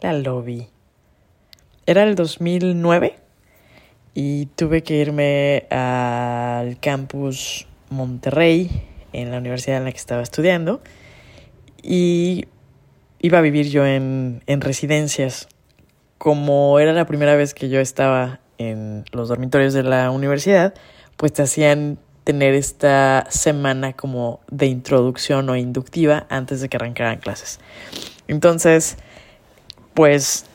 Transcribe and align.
la 0.00 0.12
lobby. 0.12 0.68
Era 1.86 2.04
el 2.04 2.14
2009 2.14 3.16
y 4.14 4.46
tuve 4.46 4.82
que 4.82 4.94
irme 4.96 5.66
al 5.70 6.78
campus 6.80 7.66
Monterrey 7.90 8.70
en 9.12 9.30
la 9.30 9.38
universidad 9.38 9.78
en 9.78 9.84
la 9.84 9.92
que 9.92 9.98
estaba 9.98 10.22
estudiando 10.22 10.80
y 11.82 12.46
iba 13.20 13.38
a 13.38 13.42
vivir 13.42 13.68
yo 13.68 13.86
en, 13.86 14.42
en 14.46 14.60
residencias. 14.60 15.48
Como 16.18 16.78
era 16.78 16.92
la 16.92 17.06
primera 17.06 17.36
vez 17.36 17.54
que 17.54 17.68
yo 17.68 17.80
estaba 17.80 18.40
en 18.58 19.04
los 19.12 19.28
dormitorios 19.28 19.74
de 19.74 19.82
la 19.82 20.10
universidad, 20.10 20.74
pues 21.16 21.32
te 21.32 21.42
hacían 21.42 21.98
tener 22.24 22.54
esta 22.54 23.26
semana 23.28 23.92
como 23.92 24.40
de 24.50 24.66
introducción 24.66 25.48
o 25.50 25.56
inductiva 25.56 26.26
antes 26.30 26.60
de 26.60 26.68
que 26.68 26.78
arrancaran 26.78 27.18
clases. 27.18 27.60
Entonces, 28.26 28.96
pues 29.94 30.46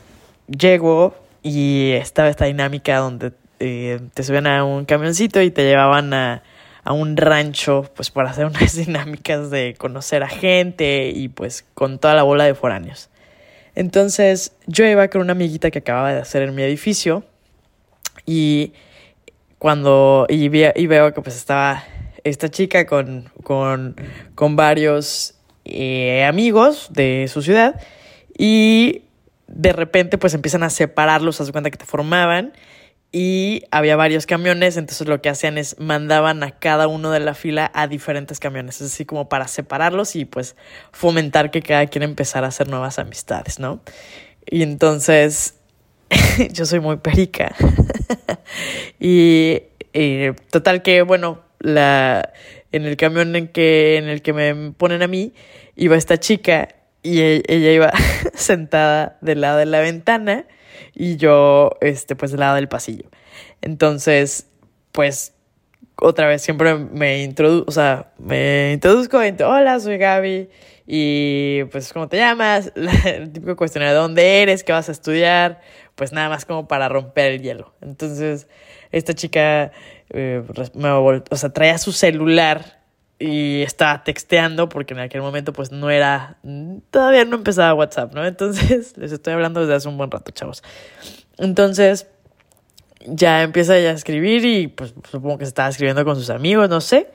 llego 0.48 1.16
y 1.41 1.91
estaba 1.94 2.30
esta 2.30 2.45
dinámica 2.45 2.98
donde 2.98 3.32
eh, 3.59 4.00
te 4.13 4.23
subían 4.23 4.48
a 4.48 4.63
un 4.63 4.86
camioncito 4.86 5.41
y 5.41 5.52
te 5.52 5.63
llevaban 5.63 6.13
a, 6.13 6.44
a 6.84 6.94
un 6.94 7.18
rancho 7.18 7.90
pues 7.96 8.10
para 8.10 8.30
hacer 8.32 8.46
unas 8.48 8.76
dinámicas 8.76 9.49
de 9.49 9.76
conocer 9.77 10.23
a 10.23 10.27
gente 10.27 11.12
y 11.13 11.30
pues 11.30 11.66
con 11.73 11.99
toda 11.99 12.13
la 12.13 12.23
bola 12.23 12.46
de 12.46 12.55
foráneos. 12.55 13.10
Entonces 13.76 14.54
yo 14.68 14.86
iba 14.86 15.08
con 15.08 15.22
una 15.22 15.34
amiguita 15.34 15.71
que 15.71 15.80
acababa 15.80 16.13
de 16.13 16.20
hacer 16.20 16.41
en 16.41 16.55
mi 16.55 16.63
edificio 16.63 17.24
y 18.26 18.74
cuando 19.58 20.26
y, 20.30 20.48
veo 20.49 21.13
que 21.13 21.21
pues 21.21 21.35
estaba 21.35 21.84
esta 22.24 22.49
chica 22.49 22.85
con, 22.85 23.30
con, 23.44 23.96
con 24.35 24.55
varios 24.55 25.35
eh, 25.66 26.26
amigos 26.26 26.88
de 26.91 27.30
su 27.32 27.41
ciudad 27.41 27.80
y 28.38 29.04
de 29.52 29.73
repente 29.73 30.17
pues 30.17 30.34
empiezan 30.34 30.63
a 30.63 30.70
separarlos, 30.70 31.41
a 31.41 31.45
su 31.45 31.52
cuenta 31.52 31.71
que 31.71 31.77
te 31.77 31.85
formaban 31.85 32.54
y 33.12 33.63
había 33.71 33.96
varios 33.96 34.27
camiones, 34.27 34.77
entonces 34.77 35.07
lo 35.07 35.20
que 35.20 35.29
hacían 35.29 35.57
es 35.57 35.79
mandaban 35.79 36.43
a 36.43 36.51
cada 36.51 36.87
uno 36.87 37.10
de 37.10 37.20
la 37.20 37.34
fila 37.34 37.71
a 37.74 37.87
diferentes 37.87 38.40
camiones, 38.40 38.82
es 38.82 38.93
así 38.93 39.05
como 39.05 39.29
para 39.29 39.48
separarlos 39.48 40.15
y 40.15 40.26
pues 40.26 40.55
fomentar 40.91 41.49
que 41.49 41.62
cada 41.62 41.87
quien 41.87 42.04
empezara 42.04 42.46
a 42.46 42.49
hacer 42.49 42.68
nuevas 42.68 42.99
amistades, 42.99 43.59
¿no? 43.59 43.82
Y 44.46 44.62
entonces 44.62 45.55
yo 46.52 46.65
soy 46.65 46.79
muy 46.79 46.98
perica 46.98 47.55
y, 48.99 49.62
total 50.52 50.84
que 50.84 51.02
bueno, 51.02 51.41
la 51.59 52.31
en 52.71 52.85
el 52.85 52.96
camión 52.98 53.35
en 53.35 53.48
que 53.48 53.98
en 53.98 54.07
el 54.07 54.21
que 54.21 54.34
me 54.34 54.71
ponen 54.74 55.02
a 55.02 55.07
mí 55.07 55.34
iba 55.76 55.98
esta 55.98 56.20
chica 56.20 56.68
y 57.04 57.22
e, 57.22 57.44
ella 57.48 57.72
iba 57.72 57.92
sentada 58.34 59.18
del 59.22 59.42
lado 59.42 59.58
de 59.58 59.66
la 59.66 59.80
ventana 59.82 60.46
y 60.94 61.18
yo, 61.18 61.72
este, 61.82 62.16
pues 62.16 62.32
del 62.32 62.42
lado 62.42 62.55
del 62.55 62.68
pasillo. 62.68 63.10
Entonces, 63.62 64.47
pues, 64.92 65.34
otra 65.96 66.28
vez 66.28 66.42
siempre 66.42 66.75
me 66.75 67.24
introduzco, 67.24 67.66
o 67.68 67.72
sea, 67.72 68.14
me 68.18 68.74
introduzco, 68.74 69.20
hola, 69.46 69.80
soy 69.80 69.97
Gaby, 69.97 70.50
y 70.92 71.66
pues, 71.66 71.94
¿cómo 71.94 72.08
te 72.08 72.18
llamas? 72.18 72.72
El 73.06 73.31
típico 73.31 73.56
cuestionario, 73.56 73.94
¿de 73.94 74.02
dónde 74.02 74.42
eres? 74.42 74.64
¿Qué 74.64 74.72
vas 74.72 74.90
a 74.90 74.92
estudiar? 74.92 75.62
Pues 75.94 76.12
nada 76.14 76.30
más 76.30 76.46
como 76.46 76.68
para 76.68 76.90
romper 76.90 77.34
el 77.34 77.42
hielo. 77.44 77.75
Entonces, 77.81 78.47
esta 78.92 79.14
chica, 79.14 79.72
eh, 80.09 80.42
me, 80.74 80.90
o 80.90 81.36
sea, 81.36 81.50
traía 81.52 81.78
su 81.78 81.92
celular 81.92 82.78
y 83.19 83.62
estaba 83.63 84.03
texteando 84.03 84.69
porque 84.69 84.94
en 84.94 85.01
aquel 85.01 85.22
momento 85.22 85.51
pues 85.51 85.72
no 85.72 85.89
era, 85.89 86.38
todavía 86.89 87.25
no 87.25 87.35
empezaba 87.35 87.73
WhatsApp, 87.73 88.13
¿no? 88.13 88.25
Entonces 88.25 88.94
les 88.97 89.12
estoy 89.12 89.34
hablando 89.34 89.59
desde 89.59 89.75
hace 89.75 89.88
un 89.89 89.97
buen 89.97 90.09
rato, 90.09 90.31
chavos. 90.31 90.63
Entonces 91.38 92.07
ya 93.06 93.44
empieza 93.44 93.78
ella 93.78 93.90
a 93.90 93.94
escribir 93.94 94.45
y 94.45 94.67
pues 94.67 94.94
supongo 95.09 95.38
que 95.38 95.45
se 95.45 95.50
estaba 95.50 95.69
escribiendo 95.69 96.06
con 96.06 96.16
sus 96.16 96.29
amigos, 96.29 96.69
no 96.69 96.81
sé. 96.81 97.12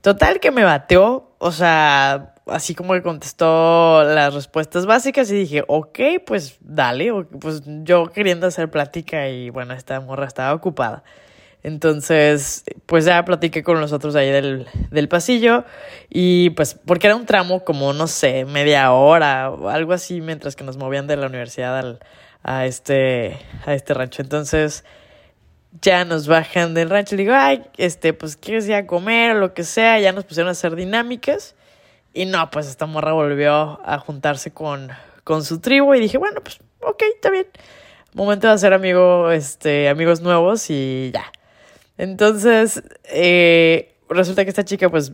Total 0.00 0.40
que 0.40 0.50
me 0.50 0.64
bateó, 0.64 1.34
o 1.38 1.52
sea, 1.52 2.34
así 2.46 2.74
como 2.74 2.92
que 2.94 3.02
contestó 3.02 4.02
las 4.04 4.34
respuestas 4.34 4.86
básicas 4.86 5.30
y 5.30 5.34
dije, 5.34 5.64
ok, 5.66 5.98
pues 6.26 6.58
dale, 6.60 7.10
pues 7.40 7.62
yo 7.64 8.06
queriendo 8.12 8.46
hacer 8.46 8.70
plática 8.70 9.28
y 9.28 9.50
bueno, 9.50 9.74
esta 9.74 10.00
morra 10.00 10.26
estaba 10.26 10.52
ocupada. 10.54 11.04
Entonces, 11.64 12.62
pues 12.84 13.06
ya 13.06 13.24
platiqué 13.24 13.62
con 13.62 13.80
los 13.80 13.92
otros 13.92 14.14
ahí 14.16 14.30
del, 14.30 14.66
del 14.90 15.08
pasillo 15.08 15.64
y 16.10 16.50
pues 16.50 16.74
porque 16.74 17.06
era 17.06 17.16
un 17.16 17.24
tramo 17.24 17.64
como, 17.64 17.94
no 17.94 18.06
sé, 18.06 18.44
media 18.44 18.92
hora 18.92 19.50
o 19.50 19.70
algo 19.70 19.94
así 19.94 20.20
mientras 20.20 20.56
que 20.56 20.62
nos 20.62 20.76
movían 20.76 21.06
de 21.06 21.16
la 21.16 21.26
universidad 21.26 21.78
al, 21.78 22.00
a, 22.42 22.66
este, 22.66 23.38
a 23.64 23.72
este 23.72 23.94
rancho. 23.94 24.20
Entonces, 24.20 24.84
ya 25.80 26.04
nos 26.04 26.28
bajan 26.28 26.74
del 26.74 26.90
rancho 26.90 27.14
y 27.14 27.18
digo, 27.18 27.32
ay, 27.34 27.64
este, 27.78 28.12
pues 28.12 28.36
quieres 28.36 28.68
ir 28.68 28.74
a 28.74 28.86
comer 28.86 29.34
o 29.34 29.40
lo 29.40 29.54
que 29.54 29.64
sea, 29.64 29.98
ya 29.98 30.12
nos 30.12 30.24
pusieron 30.24 30.48
a 30.48 30.52
hacer 30.52 30.76
dinámicas 30.76 31.54
y 32.12 32.26
no, 32.26 32.50
pues 32.50 32.68
esta 32.68 32.84
morra 32.84 33.12
volvió 33.14 33.80
a 33.86 33.98
juntarse 34.00 34.52
con, 34.52 34.90
con 35.24 35.42
su 35.42 35.60
tribu 35.60 35.94
y 35.94 36.00
dije, 36.00 36.18
bueno, 36.18 36.42
pues 36.42 36.58
ok, 36.80 37.02
está 37.14 37.30
bien. 37.30 37.46
Momento 38.12 38.48
de 38.48 38.52
hacer 38.52 38.74
amigo, 38.74 39.30
este, 39.30 39.88
amigos 39.88 40.20
nuevos 40.20 40.68
y 40.68 41.10
ya. 41.14 41.24
Entonces, 41.96 42.82
eh, 43.04 43.94
resulta 44.08 44.44
que 44.44 44.50
esta 44.50 44.64
chica, 44.64 44.90
pues, 44.90 45.12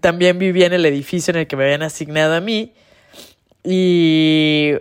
también 0.00 0.38
vivía 0.38 0.66
en 0.66 0.72
el 0.72 0.86
edificio 0.86 1.32
en 1.32 1.40
el 1.40 1.46
que 1.46 1.56
me 1.56 1.64
habían 1.64 1.82
asignado 1.82 2.34
a 2.34 2.40
mí. 2.40 2.72
Y 3.64 4.72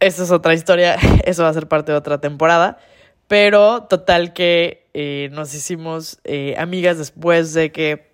esta 0.00 0.22
es 0.22 0.30
otra 0.30 0.54
historia, 0.54 0.96
eso 1.24 1.42
va 1.42 1.48
a 1.48 1.54
ser 1.54 1.68
parte 1.68 1.92
de 1.92 1.98
otra 1.98 2.20
temporada. 2.20 2.78
Pero 3.26 3.84
total 3.84 4.32
que 4.32 4.86
eh, 4.92 5.30
nos 5.32 5.54
hicimos 5.54 6.20
eh, 6.24 6.54
amigas 6.58 6.98
después 6.98 7.54
de 7.54 7.72
que 7.72 8.12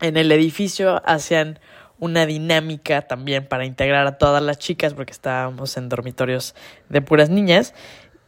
en 0.00 0.16
el 0.16 0.32
edificio 0.32 1.00
hacían 1.06 1.60
una 1.98 2.26
dinámica 2.26 3.02
también 3.02 3.46
para 3.46 3.64
integrar 3.64 4.06
a 4.06 4.18
todas 4.18 4.42
las 4.42 4.58
chicas, 4.58 4.94
porque 4.94 5.12
estábamos 5.12 5.76
en 5.76 5.88
dormitorios 5.88 6.54
de 6.88 7.02
puras 7.02 7.30
niñas 7.30 7.74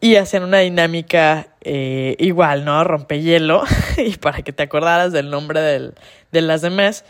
y 0.03 0.17
hacían 0.17 0.43
una 0.43 0.59
dinámica 0.59 1.47
eh, 1.61 2.17
igual, 2.19 2.65
¿no? 2.65 2.83
Rompehielo. 2.83 3.63
y 3.97 4.17
para 4.17 4.43
que 4.43 4.53
te 4.53 4.65
acordaras 4.65 5.13
del 5.13 5.31
nombre 5.31 5.61
del, 5.61 5.95
de 6.33 6.43
las 6.43 6.61
demás, 6.61 7.05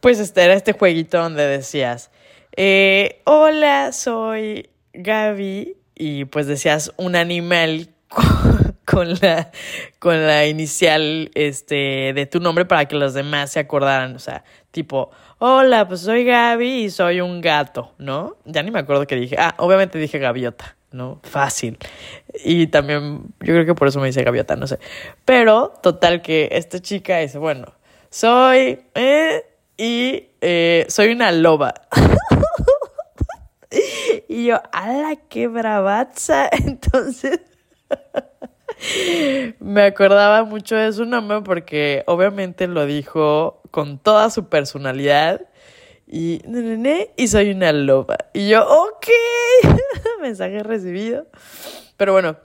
pues 0.00 0.20
este 0.20 0.42
era 0.42 0.52
este 0.52 0.74
jueguito 0.74 1.18
donde 1.18 1.46
decías, 1.46 2.10
eh, 2.54 3.22
hola, 3.24 3.92
soy 3.92 4.68
Gaby. 4.92 5.78
Y 5.94 6.26
pues 6.26 6.46
decías 6.46 6.92
un 6.98 7.16
animal 7.16 7.88
con, 8.84 9.14
la, 9.22 9.50
con 9.98 10.26
la 10.26 10.46
inicial 10.46 11.30
este, 11.34 12.12
de 12.12 12.26
tu 12.26 12.40
nombre 12.40 12.66
para 12.66 12.84
que 12.84 12.96
los 12.96 13.14
demás 13.14 13.52
se 13.52 13.60
acordaran. 13.60 14.16
O 14.16 14.18
sea, 14.18 14.44
tipo, 14.70 15.10
hola, 15.38 15.88
pues 15.88 16.02
soy 16.02 16.24
Gaby 16.24 16.84
y 16.84 16.90
soy 16.90 17.22
un 17.22 17.40
gato, 17.40 17.94
¿no? 17.96 18.36
Ya 18.44 18.62
ni 18.62 18.70
me 18.70 18.80
acuerdo 18.80 19.06
qué 19.06 19.16
dije. 19.16 19.36
Ah, 19.38 19.54
obviamente 19.56 19.98
dije 19.98 20.18
gaviota. 20.18 20.76
¿No? 20.94 21.20
Fácil. 21.22 21.78
Y 22.44 22.68
también, 22.68 23.34
yo 23.40 23.52
creo 23.52 23.66
que 23.66 23.74
por 23.74 23.88
eso 23.88 24.00
me 24.00 24.06
dice 24.06 24.22
gaviota, 24.22 24.56
no 24.56 24.66
sé. 24.66 24.78
Pero, 25.24 25.74
total, 25.82 26.22
que 26.22 26.48
esta 26.52 26.80
chica 26.80 27.18
dice, 27.18 27.38
bueno, 27.38 27.66
soy, 28.10 28.80
eh, 28.94 29.44
y 29.76 30.28
eh, 30.40 30.86
soy 30.88 31.12
una 31.12 31.32
loba. 31.32 31.74
y 34.28 34.46
yo, 34.46 34.62
¡ala, 34.72 35.16
qué 35.28 35.48
bravaza! 35.48 36.48
Entonces, 36.52 37.40
me 39.58 39.82
acordaba 39.82 40.44
mucho 40.44 40.76
de 40.76 40.92
su 40.92 41.04
nombre 41.04 41.40
porque 41.42 42.04
obviamente 42.06 42.68
lo 42.68 42.86
dijo 42.86 43.62
con 43.70 43.98
toda 43.98 44.30
su 44.30 44.48
personalidad 44.48 45.40
y, 46.14 46.40
y 47.16 47.26
soy 47.26 47.50
una 47.50 47.72
loba. 47.72 48.16
Y 48.32 48.48
yo, 48.48 48.64
ok, 48.64 49.06
mensaje 50.22 50.62
recibido. 50.62 51.26
Pero 51.96 52.12
bueno, 52.12 52.36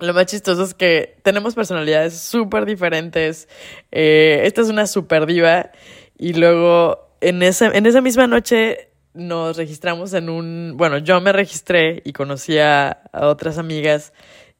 lo 0.00 0.14
más 0.14 0.24
chistoso 0.24 0.64
es 0.64 0.72
que 0.72 1.18
tenemos 1.22 1.54
personalidades 1.54 2.18
súper 2.18 2.64
diferentes. 2.64 3.46
Eh, 3.92 4.40
esta 4.44 4.62
es 4.62 4.68
una 4.70 4.86
super 4.86 5.26
diva. 5.26 5.70
Y 6.16 6.32
luego 6.32 7.10
en 7.20 7.42
esa, 7.42 7.66
en 7.66 7.84
esa 7.84 8.00
misma 8.00 8.26
noche 8.26 8.88
nos 9.12 9.58
registramos 9.58 10.14
en 10.14 10.30
un. 10.30 10.72
Bueno, 10.76 10.96
yo 10.96 11.20
me 11.20 11.32
registré 11.34 12.00
y 12.06 12.14
conocí 12.14 12.58
a, 12.58 13.02
otras 13.12 13.58
amigas. 13.58 14.14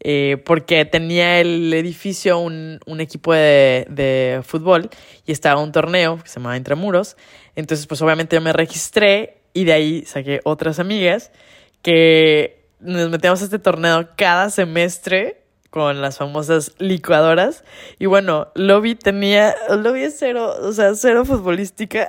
Eh, 0.07 0.37
porque 0.45 0.85
tenía 0.85 1.41
el 1.41 1.73
edificio 1.73 2.39
un, 2.39 2.79
un 2.85 3.01
equipo 3.01 3.33
de, 3.33 3.87
de, 3.89 4.43
fútbol 4.45 4.91
y 5.25 5.33
estaba 5.33 5.63
un 5.63 5.73
torneo 5.73 6.23
que 6.23 6.29
se 6.29 6.41
llamaba 6.41 6.59
Intramuros. 6.59 7.17
Entonces, 7.57 7.87
pues 7.87 8.03
obviamente 8.03 8.37
yo 8.37 8.43
me 8.43 8.53
registré 8.53 9.39
y 9.55 9.65
de 9.65 9.73
ahí 9.73 10.05
saqué 10.05 10.41
otras 10.45 10.79
amigas 10.79 11.33
que 11.81 12.67
nos 12.81 13.09
metíamos 13.09 13.41
a 13.41 13.45
este 13.45 13.59
torneo 13.59 14.11
cada 14.15 14.51
semestre 14.51 15.44
con 15.75 16.01
las 16.01 16.19
famosas 16.19 16.73
licuadoras. 16.79 17.65
Y 17.99 18.07
bueno, 18.07 18.47
Lobby 18.55 18.95
tenía, 18.95 19.57
Lobby 19.69 20.05
es 20.05 20.15
cero, 20.17 20.55
o 20.63 20.73
sea, 20.73 20.95
cero 20.95 21.25
futbolística. 21.25 22.07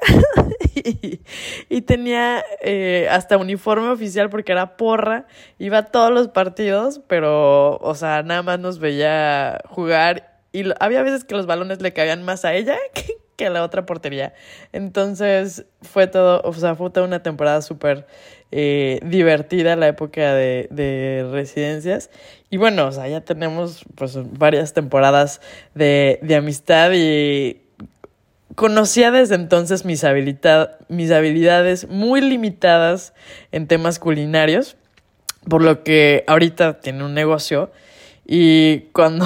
y, 1.67 1.81
tenía 1.81 2.45
eh, 2.61 3.07
hasta 3.09 3.37
uniforme 3.37 3.87
oficial 3.87 4.29
porque 4.29 4.51
era 4.51 4.77
porra. 4.77 5.25
Iba 5.57 5.79
a 5.79 5.85
todos 5.87 6.11
los 6.11 6.27
partidos, 6.27 7.01
pero, 7.07 7.77
o 7.77 7.95
sea, 7.95 8.21
nada 8.21 8.43
más 8.43 8.59
nos 8.59 8.77
veía 8.77 9.59
jugar. 9.67 10.41
Y 10.51 10.65
había 10.79 11.01
veces 11.01 11.23
que 11.23 11.33
los 11.33 11.47
balones 11.47 11.81
le 11.81 11.91
caían 11.91 12.21
más 12.21 12.45
a 12.45 12.53
ella 12.53 12.77
que, 12.93 13.17
que 13.35 13.49
la 13.49 13.63
otra 13.63 13.85
portería. 13.85 14.33
Entonces 14.71 15.65
fue 15.81 16.07
todo, 16.07 16.41
o 16.43 16.53
sea, 16.53 16.75
fue 16.75 16.89
toda 16.89 17.05
una 17.05 17.21
temporada 17.23 17.61
súper 17.61 18.07
eh, 18.51 18.99
divertida 19.03 19.75
la 19.75 19.87
época 19.87 20.33
de, 20.33 20.67
de, 20.71 21.27
residencias. 21.31 22.09
Y 22.49 22.57
bueno, 22.57 22.87
o 22.87 22.91
sea, 22.91 23.07
ya 23.07 23.21
tenemos 23.21 23.83
pues 23.95 24.17
varias 24.37 24.73
temporadas 24.73 25.41
de, 25.73 26.19
de 26.21 26.35
amistad 26.35 26.91
y 26.93 27.61
conocía 28.55 29.11
desde 29.11 29.35
entonces 29.35 29.85
mis, 29.85 30.03
habilidad, 30.03 30.79
mis 30.87 31.11
habilidades 31.11 31.87
muy 31.89 32.21
limitadas 32.21 33.13
en 33.51 33.67
temas 33.67 33.99
culinarios, 33.99 34.77
por 35.49 35.61
lo 35.61 35.83
que 35.83 36.23
ahorita 36.27 36.79
tiene 36.79 37.03
un 37.03 37.13
negocio 37.13 37.71
y 38.25 38.81
cuando, 38.93 39.25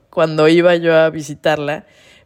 cuando 0.10 0.48
iba 0.48 0.74
yo 0.76 0.96
a 0.96 1.10
visitarla, 1.10 1.84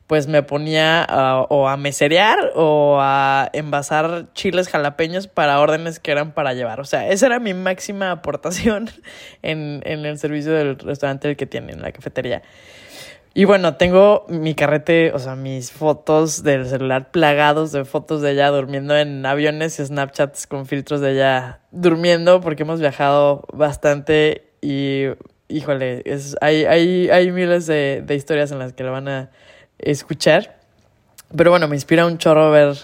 pues 0.08 0.26
me 0.26 0.42
ponía 0.42 1.06
o 1.50 1.68
a 1.68 1.76
meserear 1.76 2.38
o 2.54 2.96
a 2.98 3.50
envasar 3.52 4.32
chiles 4.32 4.68
jalapeños 4.68 5.28
para 5.28 5.60
órdenes 5.60 6.00
que 6.00 6.10
eran 6.10 6.32
para 6.32 6.54
llevar. 6.54 6.80
O 6.80 6.84
sea, 6.84 7.08
esa 7.08 7.26
era 7.26 7.38
mi 7.38 7.52
máxima 7.52 8.10
aportación 8.12 8.90
en, 9.42 9.82
en 9.84 10.06
el 10.06 10.18
servicio 10.18 10.52
del 10.52 10.78
restaurante 10.78 11.36
que 11.36 11.46
tiene, 11.46 11.72
en 11.72 11.82
la 11.82 11.92
cafetería. 11.92 12.42
Y 13.34 13.44
bueno, 13.44 13.76
tengo 13.76 14.24
mi 14.28 14.54
carrete, 14.54 15.12
o 15.12 15.18
sea, 15.18 15.36
mis 15.36 15.70
fotos 15.70 16.42
del 16.42 16.66
celular 16.66 17.10
plagados 17.10 17.70
de 17.70 17.84
fotos 17.84 18.22
de 18.22 18.32
ella 18.32 18.48
durmiendo 18.48 18.96
en 18.96 19.24
aviones 19.26 19.78
y 19.78 19.84
Snapchats 19.84 20.46
con 20.46 20.64
filtros 20.64 21.02
de 21.02 21.12
ella 21.12 21.60
durmiendo 21.70 22.40
porque 22.40 22.62
hemos 22.62 22.80
viajado 22.80 23.44
bastante 23.52 24.50
y, 24.62 25.04
híjole, 25.48 26.02
es, 26.06 26.34
hay, 26.40 26.64
hay, 26.64 27.10
hay 27.10 27.30
miles 27.30 27.66
de, 27.66 28.02
de 28.04 28.14
historias 28.14 28.50
en 28.52 28.58
las 28.58 28.72
que 28.72 28.84
la 28.84 28.90
van 28.90 29.08
a 29.08 29.30
escuchar. 29.78 30.58
Pero 31.36 31.50
bueno, 31.50 31.68
me 31.68 31.76
inspira 31.76 32.06
un 32.06 32.18
chorro 32.18 32.50
ver 32.50 32.76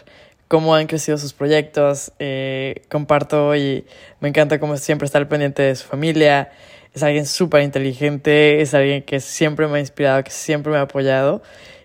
cómo 0.48 0.74
han 0.74 0.86
crecido 0.86 1.18
sus 1.18 1.32
proyectos. 1.32 2.12
Eh, 2.18 2.82
comparto 2.90 3.56
y 3.56 3.86
me 4.20 4.28
encanta 4.28 4.60
cómo 4.60 4.76
siempre 4.76 5.06
está 5.06 5.18
al 5.18 5.28
pendiente 5.28 5.62
de 5.62 5.74
su 5.74 5.86
familia. 5.86 6.50
Es 6.92 7.02
alguien 7.02 7.26
súper 7.26 7.62
inteligente, 7.62 8.60
es 8.60 8.72
alguien 8.74 9.02
que 9.02 9.18
siempre 9.20 9.66
me 9.66 9.78
ha 9.78 9.80
inspirado, 9.80 10.22
que 10.22 10.30
siempre 10.30 10.70
me 10.70 10.78
ha 10.78 10.82
apoyado. 10.82 11.42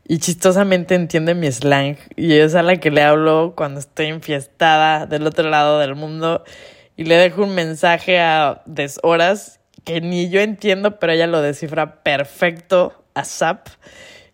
Y 0.08 0.20
chistosamente 0.20 0.96
entiende 0.96 1.34
mi 1.36 1.52
slang. 1.52 1.98
Y 2.16 2.34
es 2.34 2.56
a 2.56 2.64
la 2.64 2.78
que 2.78 2.92
le 2.92 3.02
hablo 3.02 3.54
cuando 3.56 3.80
estoy 3.80 4.08
enfiestada 4.08 5.06
del 5.06 5.26
otro 5.26 5.50
lado 5.50 5.80
del 5.80 5.96
mundo. 5.96 6.44
Y 6.96 7.06
le 7.06 7.16
dejo 7.16 7.44
un 7.44 7.56
mensaje 7.56 8.20
a 8.20 8.62
deshoras 8.66 9.60
que 9.84 10.02
ni 10.02 10.30
yo 10.30 10.42
entiendo, 10.42 11.00
pero 11.00 11.14
ella 11.14 11.28
lo 11.28 11.42
descifra 11.42 12.04
perfecto 12.04 13.04
a 13.14 13.24
SAP. 13.24 13.68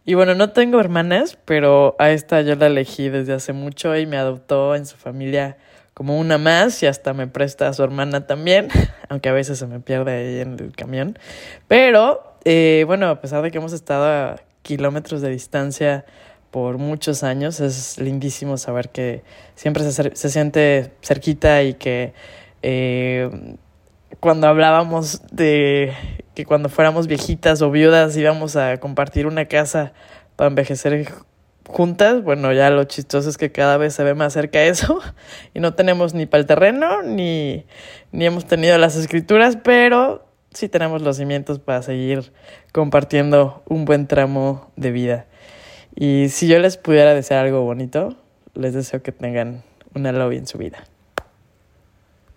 Y 0.08 0.14
bueno, 0.14 0.36
no 0.36 0.52
tengo 0.52 0.80
hermanas, 0.80 1.38
pero 1.46 1.96
a 1.98 2.12
esta 2.12 2.42
yo 2.42 2.56
la 2.56 2.68
elegí 2.68 3.10
desde 3.10 3.34
hace 3.34 3.54
mucho 3.54 3.98
y 3.98 4.06
me 4.06 4.18
adoptó 4.18 4.76
en 4.76 4.86
su 4.86 4.98
familia 4.98 5.58
como 5.96 6.20
una 6.20 6.38
más 6.38 6.84
y 6.84 6.86
hasta 6.86 7.14
me 7.14 7.26
presta 7.26 7.70
a 7.70 7.74
su 7.74 7.84
hermana 7.84 8.28
también, 8.28 8.68
aunque 9.10 9.30
a 9.30 9.34
veces 9.34 9.58
se 9.58 9.66
me 9.66 9.80
pierde 9.80 10.12
ahí 10.12 10.40
en 10.42 10.60
el 10.60 10.76
camión. 10.76 11.18
Pero 11.68 12.36
eh, 12.44 12.84
bueno, 12.86 13.10
a 13.10 13.20
pesar 13.20 13.42
de 13.42 13.50
que 13.50 13.58
hemos 13.58 13.74
estado 13.74 14.06
a 14.06 14.42
kilómetros 14.62 15.22
de 15.22 15.32
distancia 15.32 16.06
por 16.52 16.78
muchos 16.78 17.24
años, 17.24 17.60
es 17.60 17.98
lindísimo 17.98 18.58
saber 18.58 18.90
que 18.90 19.24
siempre 19.56 19.90
se, 19.90 20.16
se 20.16 20.30
siente 20.30 20.92
cerquita 21.02 21.64
y 21.64 21.74
que 21.74 22.14
eh, 22.62 23.58
cuando 24.20 24.48
hablábamos 24.48 25.22
de 25.32 25.94
que 26.36 26.46
cuando 26.46 26.70
fuéramos 26.70 27.08
viejitas 27.08 27.62
o 27.62 27.72
viudas 27.72 28.16
íbamos 28.18 28.56
a 28.56 28.78
compartir 28.78 29.26
una 29.26 29.46
casa 29.46 29.94
para 30.36 30.50
envejecer 30.50 31.12
juntas, 31.68 32.22
bueno, 32.22 32.54
ya 32.54 32.70
lo 32.70 32.84
chistoso 32.84 33.30
es 33.30 33.38
que 33.38 33.52
cada 33.52 33.78
vez 33.78 33.96
se 33.96 34.04
ve 34.04 34.14
más 34.14 34.34
cerca 34.34 34.62
eso 34.64 35.00
y 35.54 35.60
no 35.60 35.74
tenemos 35.74 36.14
ni 36.14 36.26
para 36.26 36.42
el 36.42 36.46
terreno 36.46 37.02
ni, 37.02 37.66
ni 38.12 38.26
hemos 38.26 38.46
tenido 38.46 38.78
las 38.78 38.96
escrituras, 38.96 39.58
pero 39.64 40.28
sí 40.52 40.70
tenemos 40.70 41.02
los 41.02 41.18
cimientos 41.18 41.60
para 41.60 41.82
seguir 41.82 42.32
compartiendo 42.72 43.64
un 43.68 43.86
buen 43.86 44.08
tramo 44.08 44.72
de 44.76 44.92
vida. 44.92 45.26
Y 45.96 46.28
si 46.30 46.48
yo 46.48 46.60
les 46.60 46.78
pudiera 46.78 47.14
desear 47.14 47.46
algo 47.46 47.62
bonito, 47.62 48.16
les 48.54 48.74
deseo 48.74 49.02
que 49.02 49.14
tengan 49.14 49.64
una 49.94 50.12
lobby 50.12 50.38
en 50.38 50.48
su 50.48 50.58
vida. 50.58 50.84